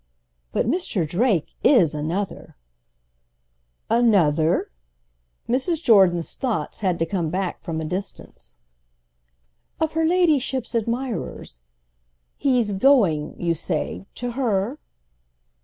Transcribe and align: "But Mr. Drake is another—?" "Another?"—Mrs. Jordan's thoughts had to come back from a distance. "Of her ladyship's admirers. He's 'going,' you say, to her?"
"But 0.51 0.65
Mr. 0.65 1.07
Drake 1.07 1.53
is 1.63 1.93
another—?" 1.93 2.55
"Another?"—Mrs. 3.87 5.79
Jordan's 5.83 6.33
thoughts 6.33 6.79
had 6.79 6.97
to 6.97 7.05
come 7.05 7.29
back 7.29 7.61
from 7.61 7.79
a 7.79 7.85
distance. 7.85 8.57
"Of 9.79 9.93
her 9.93 10.07
ladyship's 10.07 10.73
admirers. 10.73 11.59
He's 12.35 12.71
'going,' 12.73 13.35
you 13.39 13.53
say, 13.53 14.07
to 14.15 14.31
her?" 14.31 14.79